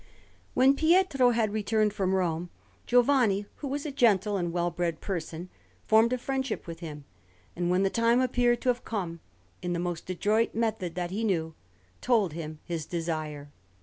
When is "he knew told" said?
11.11-12.33